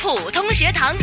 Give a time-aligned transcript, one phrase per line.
[0.00, 0.94] 普通学堂。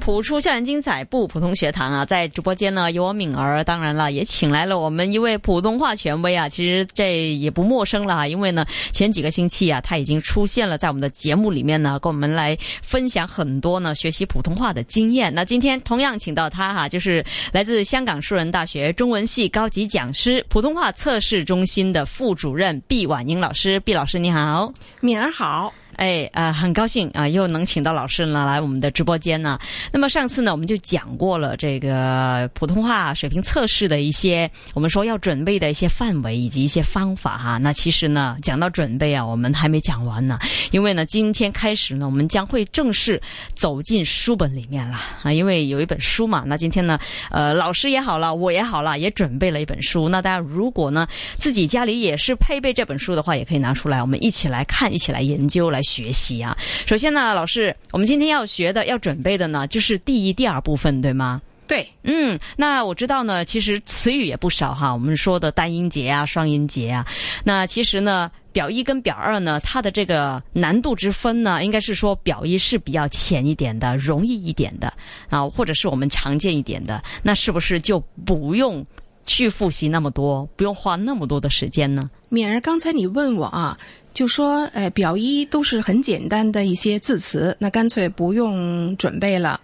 [0.00, 15.32] 普出校园精彩不普通学堂啊，在直播间呢有我敏儿，当然了，也请来了我们一位普通话权威啊，其实这也不陌生了哈，因为呢前几个星期啊，他已经出现了在我们的节目里面呢，跟我们来分享很多呢学习普通话的经验。
[15.32, 17.22] 那今天同样请到他哈，就是
[17.52, 23.78] 来自香港树人大学中文系高级讲师、普通话测试中心的副主任毕婉英老师。
[23.80, 25.72] 毕老师你好，敏儿好。
[26.00, 29.58] 哎，呃，很高兴啊，又能请到老师呢来我们的直播间呢。
[29.92, 37.58] 那么上次呢，我们就讲过了这个普通话水平测试的一些，我们说要准备的一些范围以及一些方法哈。
[37.58, 40.38] 那其实呢，讲到准备啊，我们还没讲完呢，
[40.70, 43.20] 因为呢，今天开始呢，我们将会正式
[43.54, 45.30] 走进书本里面了啊。
[45.30, 46.98] 因为有一本书嘛，那今天呢，
[47.30, 50.08] 呃，老师也好了，我也好了，也准备了一本书。
[50.08, 55.78] 那大家如果呢自己家里也是配备这本书的话，也可以拿出来，我们一起来看，一起来研究来。
[55.90, 61.42] 学习啊，首先呢，老师，我们今天要学的、要准备的呢，就是第一、第二部分，对吗？
[61.66, 67.06] 对，嗯，那我知道呢，其实词语也不少哈，我们说的单音节啊、双音节啊，
[67.44, 74.92] 那其实呢，表一跟表二呢，它的这个难度之分呢，应该是说表一是比较浅一点的、容易一点的
[75.28, 78.84] 啊，或者是我们常见一点的，那是不是就不用
[79.30, 82.10] 去复习那么多，不用花那么多的时间呢？
[82.30, 83.78] 敏儿，刚才你问我啊。
[84.12, 89.60] 就说，呃，表一都是很简单的一些字词，那干脆不用准备了。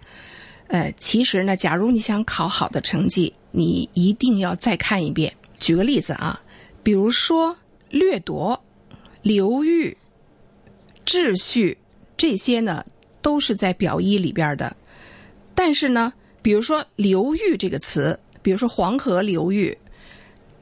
[0.69, 5.33] 呃，其实呢，假如你想考好的成绩，你一定要再看一遍。
[5.59, 6.41] 举个例子啊，
[6.85, 7.57] 比如说
[7.91, 8.59] 掠夺、
[9.21, 9.97] 流域、
[11.05, 11.77] 秩序
[12.17, 12.87] 这些呢，
[13.21, 14.77] 都是在表一里边的。
[15.57, 18.17] 但是呢，比如说流域这个词，
[18.47, 19.77] 比如说黄河流域，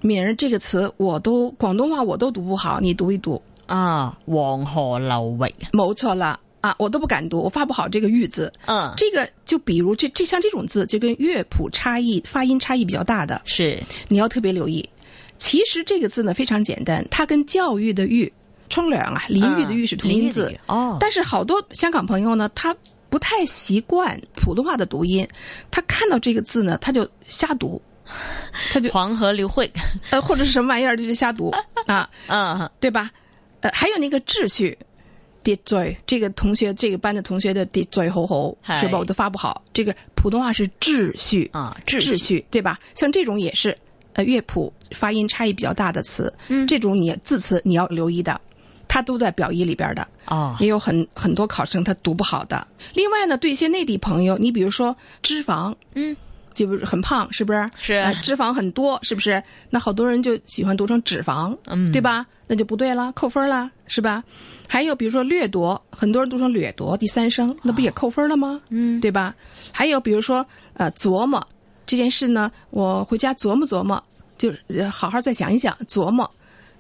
[0.01, 3.39] 敏儿这个词，我都广东话我都读不好，你读一读。
[3.67, 8.51] 啊，黄河流域，没错了啊，我都不敢读，我发不好这个“玉”字。
[8.65, 13.79] 嗯，这个就比如这这像这种字，就跟乐谱差异、发音差异比较大的，是
[14.09, 14.89] 你要特别留意。
[15.37, 18.33] 其实这个字呢非常简单，它跟教育的“育”、
[18.71, 20.97] 冲凉啊、淋浴的“浴”是同音字哦。
[20.99, 22.75] 但是好多香港朋友呢，他
[23.15, 25.25] 不太习惯普通话的读音，
[25.71, 27.81] 他看到这个字呢，他就瞎读，
[28.73, 29.71] 他就黄河流会，
[30.11, 31.53] 呃，或者是什么玩意儿，就瞎读
[31.87, 33.09] 啊，嗯，对吧？
[33.61, 34.77] 呃，还有那个秩序，
[35.45, 38.99] 秩序，这个同学这个班的同学的秩序好好，是吧？
[38.99, 39.63] 我都发不好。
[39.73, 42.77] 这个普通话是秩序啊，秩序，对吧？
[42.97, 43.79] 像这种也是
[44.15, 48.41] 呃乐谱发音差异比较大的词，嗯，这种你字词你要留意的，
[48.95, 50.55] 它都在表一里边的哦。
[50.61, 52.65] 也有很很多考生他读不好的。
[52.95, 56.17] 另外呢，对一些内地朋友，你比如说脂肪，嗯。
[56.55, 57.69] 就是很胖，是不是？
[57.83, 59.43] 是脂肪很多，是不是？
[59.71, 62.25] 那好多人就喜欢读成脂肪，嗯，对吧？
[62.47, 64.23] 那就不对了，扣分了，是吧？
[64.69, 68.61] 还有比如说掠夺，很多人读成掠夺，第三声，那不也扣分了吗？
[68.69, 69.35] 嗯，对吧？
[69.73, 71.45] 还有比如说呃，琢磨
[71.87, 74.01] 这件事呢，我回家琢磨琢磨，
[74.39, 76.31] 就是好好再想一想，琢磨，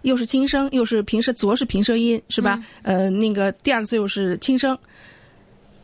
[0.04, 2.62] 又是轻声，又是平舌，琢是平舌音，是吧？
[2.82, 4.78] 呃，那个第二个字又是轻声。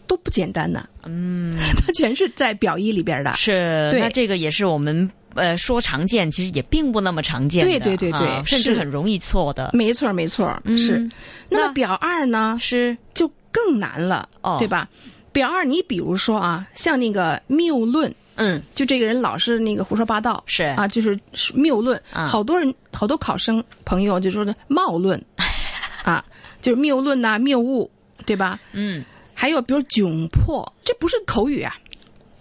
[0.07, 11.09] 都不简单呐，嗯， 它全是在表一里边的，是，那这个也是我们呃说常见，其实也并不那么常见，对对对对，甚至很容易错的，没错没错，是。
[11.49, 12.97] 那么表二呢，是。
[13.15, 14.89] 就更难了，哦，对吧？
[15.31, 21.19] 表二，你比如说啊，像那个谬论，嗯，就这个人老是那个胡说八道，是啊，就是
[21.55, 25.23] 谬论，好多人好多考生朋友就说的冒论，
[26.03, 26.25] 啊，
[26.63, 27.91] 就是谬论呐，谬误，
[28.25, 28.59] 对吧？
[28.73, 29.05] 嗯。
[29.33, 31.75] 还有比如窘迫，这不是口语啊，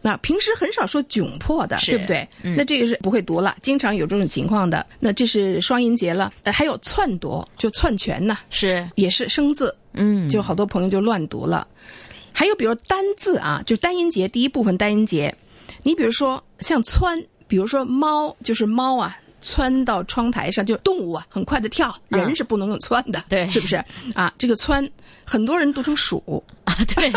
[0.02, 2.28] 那平时很少说窘迫的，对不对？
[2.42, 4.86] 那这个是不会读了，经常有这种情况的。
[5.00, 6.34] 那这是双音节了。
[6.44, 11.66] 还有篡夺，就篡权呐，是也是生字，嗯，就好多朋友就乱读了。
[12.34, 15.34] 还有比如单字啊，就单音节第一部分单音节，
[15.90, 19.18] 你比如说像窜，比如说猫就是猫啊。
[19.42, 23.82] 窜到窗台上，就动物啊，很快的跳，人是不能用窜的，对，是不是
[24.14, 24.34] 啊？
[24.38, 24.86] 这个窜，
[25.24, 27.10] 很多人读成鼠啊，对，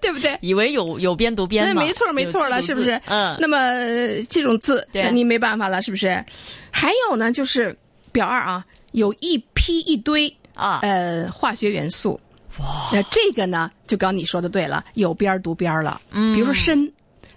[0.00, 0.36] 对不对？
[0.40, 3.00] 以为有有边读边那没错没错了，是不是？
[3.06, 3.36] 嗯。
[3.40, 3.56] 那么
[4.28, 6.24] 这种字，对，你没办法了，是不是？
[6.72, 7.78] 还有呢，就是
[8.10, 12.18] 表二啊，有一批一堆啊，呃，化学元素，
[12.58, 16.91] 哇，那这个呢，就刚你说的对了，有边读边了，嗯，比如说申，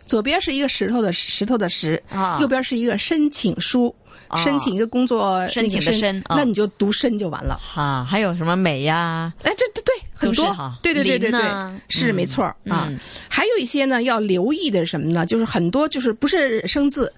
[0.05, 3.93] 左边是一个石头的石头的石，啊，右边是一个申请书。
[4.37, 7.61] 申请一个工作，申请的申，那你就读申就完了。
[7.63, 9.31] 哈，还有什么美呀？
[9.43, 11.41] 哎，这这对很多，对对对对对，
[11.89, 12.91] 是没错啊。
[13.29, 15.27] 还有一些呢，要留意的是什么呢？
[15.27, 17.13] 就是很多就是不是生字，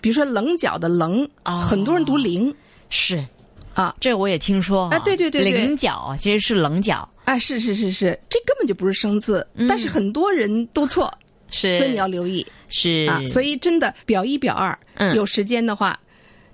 [0.00, 2.54] 比如说棱角的棱，很多人读棱，
[2.88, 3.22] 是。
[3.74, 4.88] 啊，这我也听说。
[4.90, 7.06] 啊，对对对，棱角其实是棱角。
[7.24, 9.66] 哎，是是是是，这根本就不是生字，嗯。
[9.66, 11.12] 但是很多人都错，
[11.50, 13.20] 是，所以你要留意是啊。
[13.28, 15.98] 所以真的表一表二，嗯有时间的话，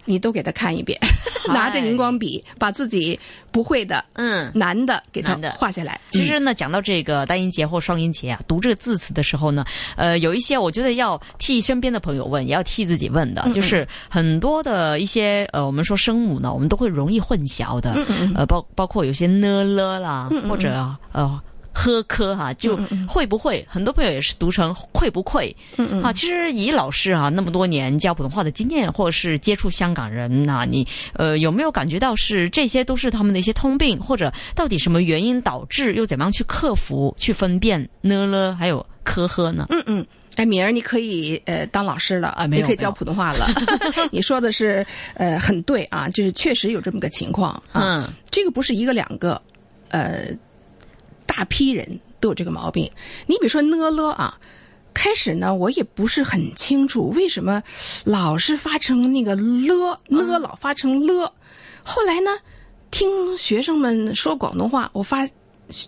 [0.04, 0.98] 你都给他看一遍，
[1.48, 3.18] 拿着荧光笔把自己
[3.50, 4.50] 不会的、嗯。
[4.54, 6.00] 难的给他的画下来。
[6.10, 9.64] 其实呢，讲到这个单音节或双音节啊，读这个字词的时候呢，
[9.96, 17.94] 呃，有一些我觉得要替身边的朋友问，也要替自己问的，就是很多的一些呃，我们说声母呢，我们都会容易混淆的，
[18.34, 21.40] 呃，包包括有些呢了啦，或者呃。
[21.82, 22.76] 呵科哈，就
[23.08, 23.64] 会不会？
[23.66, 25.56] 很多朋友也是读成会不会？
[25.78, 39.66] 嗯嗯，啊，其实以老师啊那么多年教普通话的经验，或者是接触香港人呐、你呃有没有感觉到是这些都是他们的一些通病，或者到底什么原因导致，又怎么样去克服、去分辨呢了还有科呵呢？
[39.70, 40.06] 嗯嗯。
[40.36, 43.48] 哎，敏儿，你可以呃当老师了啊你可以教普通话了。
[44.12, 47.82] 你说的是呃很对啊，就是确实有这么个情况啊。
[47.82, 49.42] 嗯这个不是一个两个，
[49.88, 50.26] 呃，
[51.30, 52.90] 大批人都有这个毛病。
[53.26, 54.36] 你比如说呢了啊，
[54.92, 57.62] 开始呢我也不是很清楚为什么
[58.04, 61.32] 老是发成那个了呢，老发成了。
[61.84, 62.30] 后来呢，
[62.90, 65.28] 听学生们说广东话，我发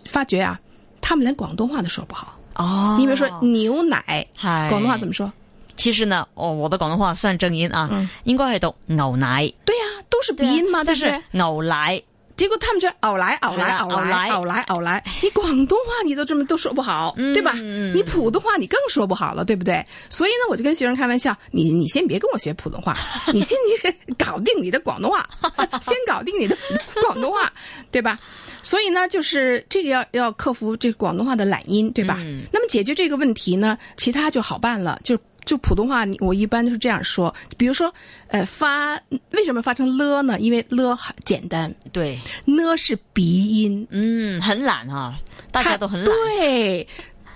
[0.05, 0.57] 发觉啊，
[1.01, 2.39] 他们连广东话都说不好。
[2.55, 5.31] 哦你比如说牛奶，係广东话怎么说？
[5.75, 7.89] 其实呢，哦，我的广东话算正音啊，
[8.23, 11.21] 应该系读牛奶，对呀、都是鼻音嘛，但是？
[11.31, 12.01] 牛奶
[12.35, 17.53] 结果他们就熬来熬来熬来熬来熬来，你广东话你都这么都说不好，对吧？
[17.93, 19.85] 你普通话你更说不好了，对不对？
[20.09, 22.97] 所以呢，我就跟学生开玩笑，你你先别跟我学普通话，
[23.31, 25.27] 你先你搞定你的广东话，
[25.81, 26.57] 先搞定你的
[27.05, 27.51] 广东话，
[27.91, 28.19] 对吧？
[28.61, 32.17] 所以呢，就是这个要要克服这广东话的懒音，对吧？
[32.51, 35.17] 那么解决这个问题呢，其他就好办了，就。
[35.45, 37.93] 就普通话，你我一般都是这样说，比如说，
[38.27, 38.95] 呃，发
[39.31, 40.39] 为什么发成了呢？
[40.39, 45.19] 因为了很简单，对，呢是鼻音，嗯，很懒啊，
[45.51, 46.87] 大家都很懒，对，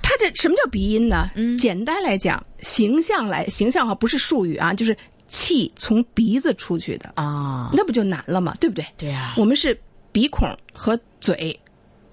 [0.02, 1.30] 它这什么叫鼻音呢？
[1.36, 4.96] 嗯简单来讲，形象来形象哈，不是术语啊，就是
[5.28, 8.56] 气从鼻子出去的，啊，那不就难了吗？
[8.60, 8.86] 对不对？
[8.98, 9.80] 對啊，我们是
[10.12, 11.60] 鼻孔和嘴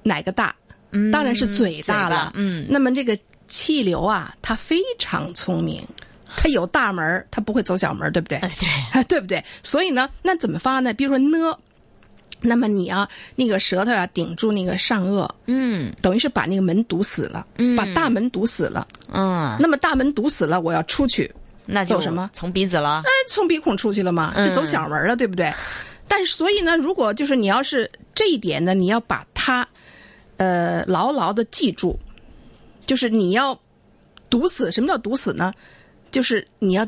[0.02, 0.54] 哪个大？
[0.96, 2.30] 嗯当然是嘴大了。
[2.34, 3.18] 嗯，那么这个
[3.48, 5.86] 气流啊，它非常聪明，
[6.36, 8.38] 它有大门儿，它不会走小门儿，对不对？
[8.38, 9.42] 哎对，啊，对不对？
[9.62, 10.92] 所以呢，那怎么发呢？
[10.92, 11.56] 比如说呢，
[12.40, 18.86] 那么你啊，那个舌头啊顶住那个上颚，嗯等于是把那个门堵死了，嗯把大门堵死了。
[19.12, 21.32] 嗯，那么大门堵死了，我要出去，
[21.64, 25.52] 那就走什么从鼻子了哎，，从鼻孔出去了嘛，嗯就走小门了，对不对？
[26.06, 29.66] 但是所以呢，如果就是你要是这一点呢，你要把它
[30.36, 31.98] 呃牢牢的记住，
[32.86, 33.58] 就是你要
[34.28, 34.70] 堵死。
[34.72, 35.52] 什么叫堵死呢？
[36.10, 36.86] 就是你要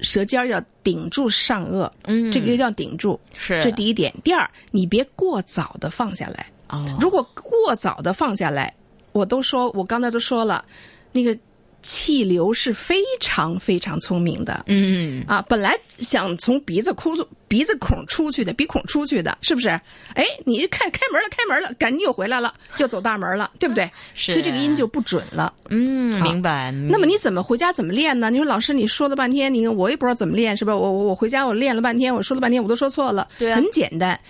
[0.00, 4.14] 舌尖儿要顶住上颚，嗯，这个要顶住，是这第一点。
[4.22, 6.46] 第二，你别过早的放下来。
[6.68, 8.74] 哦，如果过早的放下来，
[9.12, 10.64] 我都说，我刚才都说了，
[11.12, 11.36] 那个
[11.82, 14.64] 气流是非常非常聪明的。
[14.66, 17.16] 嗯啊，本来想从鼻子窟
[17.48, 19.68] 鼻子孔出去的，鼻孔出去的，是不是？
[20.14, 23.90] 哎，你看开门了，开门了，赶紧又回来了，又走大门了，对不对？
[24.14, 25.52] 是所以这个音就不准了。
[25.70, 26.70] 嗯，明白。
[26.70, 28.30] 那么你怎么回家怎么练呢？
[28.30, 30.76] 你说老师，你说了半天，你我也不知道怎么练，是吧？
[30.76, 33.26] 我我我回家我练了半天，我说了半天，我都说错了。
[33.38, 34.20] 对啊很简单，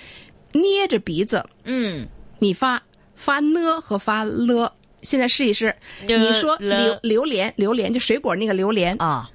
[0.53, 2.07] 捏着鼻子，嗯，
[2.39, 2.81] 你发
[3.15, 4.73] 发呢和发了。
[5.01, 5.73] 现在试一试，
[6.07, 9.31] 你说榴榴莲，榴莲就水果那个榴莲，啊，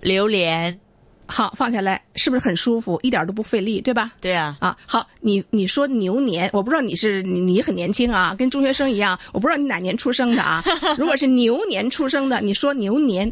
[0.00, 0.80] 榴莲，
[1.26, 4.12] 好放下来，是不是很舒服，一点都不费力，对吧？
[4.20, 10.62] 对啊，啊，好，你你说牛年，我不知道你是你你很年轻啊，跟中学生一样，我不知道你哪年出生的啊。
[10.96, 13.30] 如果是牛年出生的，你说牛年，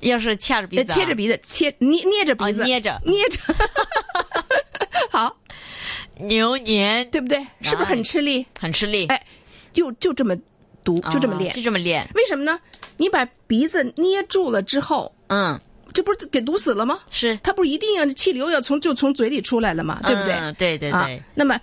[0.00, 3.38] 要是掐着鼻呃，子啊，切着鼻子，切捏捏着鼻子，哦捏着捏着，
[5.10, 5.36] 好，
[6.18, 7.38] 牛年，对不对？
[7.60, 8.44] 是不是很吃力？
[8.58, 9.22] 很吃力，哎，
[9.72, 10.34] 就就这么
[10.82, 11.62] 读，就这么练哦就。
[11.62, 12.58] 这么练，为什么呢？
[12.96, 15.60] 你把鼻子捏住了之后，嗯，
[15.94, 16.98] 这不是给堵死了吗？
[17.10, 19.98] 是，它不是一定要气流要从就从嘴里出来了吗？
[20.04, 20.34] 对不对？
[20.34, 21.58] 嗯对对啊对，，那么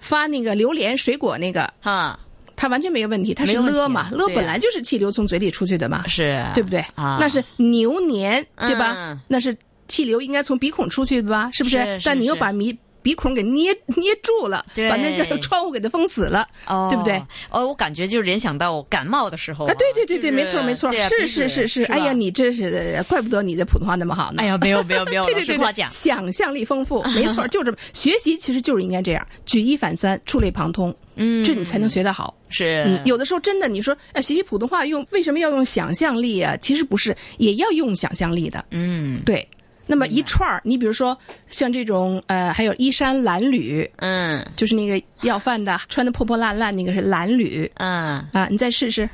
[0.00, 2.18] 发那个榴莲水果那个，哈，
[2.56, 6.80] 它完全没有问题，它是没有问题了嘛，了对啊本来就是气流从嘴里出去的嘛，是，对不对？
[6.94, 8.94] 啊，那是牛年，对吧？
[8.96, 9.56] 嗯那是
[9.88, 11.50] 气流应该从鼻孔出去的吧？
[11.52, 12.76] 是不是是但你又把鼻
[13.06, 17.22] 鼻孔给捏捏住了，对把那个窗户给它封死了，哦，对不对？
[17.50, 24.42] 哦，我感觉就是联想到感冒的时候啊，对对对对，就是没错没错，啊是是是是，哎呀，你这是怪不得你的普通话那么好呢。
[24.42, 32.34] 哎呀，没有没有没有， 对对对对，想象力丰富，没错， 就这么学习，其实就是应该这样，举一反三，触类旁通，嗯，这你才能学得好。
[32.48, 36.56] 是，嗯，有的时候真的，你说，呃，学习普通话用为什么要用想象力啊？
[36.56, 38.64] 其实不是，也要用想象力的。
[38.72, 39.46] 嗯，对，
[39.86, 41.16] 那么一串儿，你比如说
[41.48, 44.44] 像这种呃，还有衣衫褴褛，嗯。
[44.56, 47.70] 就是那个要饭的穿的破破烂烂，那个是褴褛。
[47.74, 48.48] 嗯，啊。
[48.50, 49.08] 你再试试，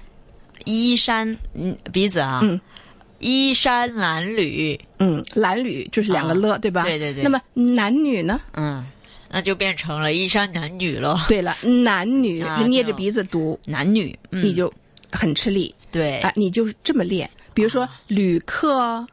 [0.64, 2.61] 衣衫嗯鼻子啊，嗯。
[3.19, 6.37] 衣衫褴褛，嗯，褴褛就是两个啊。
[6.38, 6.83] 了，对吧？
[6.83, 7.23] 对对对。
[7.23, 8.41] 那么男女呢？
[8.55, 8.85] 嗯，
[9.31, 14.73] 那就变成了衣衫褴褛了，对了，男女啊就就捏着鼻子读，男女，嗯、你就
[15.11, 15.73] 很吃力。
[15.93, 16.19] 对。
[16.19, 16.33] 啊。
[16.35, 19.07] 你就是这么练，比如说旅客、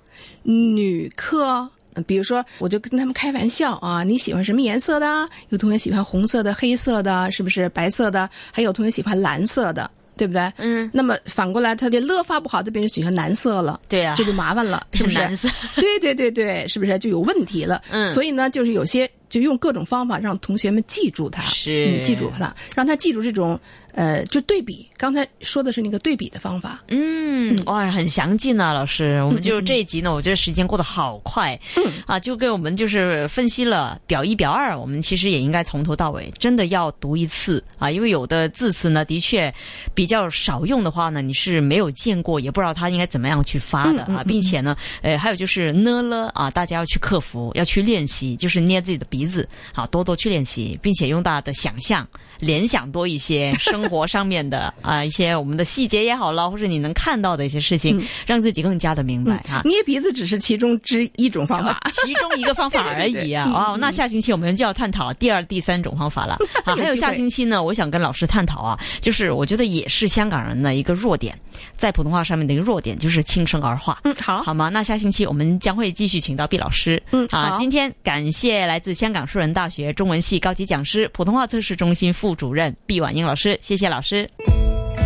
[0.44, 1.68] 女客。
[1.96, 5.28] 呃比如说，我就跟他们开玩笑啊，你喜欢什么颜色的？
[5.50, 8.30] 有同学喜欢红色的、黑色的，是不是白色的？
[8.52, 10.54] 还有同学喜欢蓝色的，对不对？
[10.58, 15.18] 嗯，那么反过来，他的乐发不好，就变成喜欢蓝色了，对啊这就麻烦了，是不是？
[15.18, 17.82] 蓝色，对对对对，是不是就有问题了？
[17.90, 22.00] 嗯所以呢，就是有些就用各种方法让同学们记住它，是。
[22.00, 23.60] 嗯，记住它，让他记住这种
[23.94, 24.88] 呃，就对比。
[24.98, 29.22] 刚才说的是那个对比的方法，嗯，哇，很详尽啊，老师。
[29.24, 31.84] 我们就这一集呢，我觉得时间过得好快，嗯。
[32.06, 37.64] 啊，就给我们就是分析了表一、表二，我们其实也应该从头到尾真的要读一次。
[37.78, 39.54] 啊，因为有的字词呢，的确
[39.94, 52.08] 比较少用的话呢，你是没有见过，也不知道它应该怎么样去发的啊，并且呢，呃，还有就是呢了啊，大家要去克服，要去练习，就是捏自己的鼻子，好，多多去练习，并且用大家的想象。
[52.40, 59.62] 联想多一些 生活上面的啊、一些我们的细节也好啦，或者你能看到的一些事情，让自己更加的明白哈。
[59.66, 61.78] 捏鼻子只是其中之一种方法。
[61.92, 63.52] 其中一个方法 而已啊！
[63.54, 66.74] 哦，那下星期我们就要探讨第二、第三种方法了 啊！
[66.78, 71.38] 还有下星期呢，我想跟老师探讨啊，就是我觉得也是香港人的一个弱点，
[71.76, 74.00] 在普通话上面的一个弱点就是轻声儿化。
[74.06, 74.70] 嗯，好，好吗？
[74.70, 77.04] 那下星期我们将会继续请到毕老师。
[77.12, 84.30] 嗯啊，好今天感谢来自香港树人大学中文系高级讲师、普通话测试中心副主任毕婉英老师，谢谢老师。